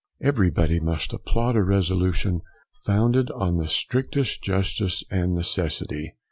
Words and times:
Everybody 0.19 0.79
must 0.79 1.13
applaud 1.13 1.55
a 1.55 1.61
resolution 1.61 2.41
founded 2.71 3.29
on 3.29 3.57
the 3.57 3.67
strictest 3.67 4.41
justice 4.43 5.03
and 5.11 5.35
necessity. 5.35 6.15